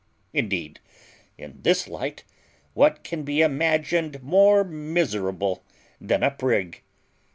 [0.33, 0.79] Indeed,
[1.37, 2.23] in this light,
[2.73, 5.63] what can be imagined more miserable
[6.01, 6.81] than a prig?